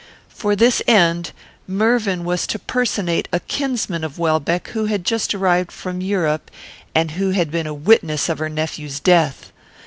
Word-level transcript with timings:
For 0.29 0.55
this 0.55 0.81
end, 0.87 1.31
Mervyn 1.67 2.23
was 2.25 2.47
to 2.47 2.57
personate 2.57 3.27
a 3.31 3.39
kinsman 3.39 4.03
of 4.03 4.17
Welbeck 4.17 4.69
who 4.69 4.85
had 4.85 5.05
just 5.05 5.35
arrived 5.35 5.71
from 5.71 6.01
Europe, 6.01 6.49
and 6.95 7.11
who 7.11 7.29
had 7.29 7.51
been 7.51 7.67
a 7.67 7.73
witness 7.75 8.27
of 8.27 8.39
her 8.39 8.49
nephew's 8.49 8.99
death. 8.99 9.51